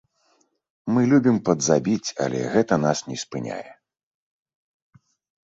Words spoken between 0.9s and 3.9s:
Мы любім падзабіць, але гэта нас не спыняе.